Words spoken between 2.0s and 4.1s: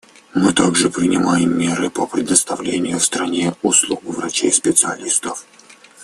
предоставлению в стране услуг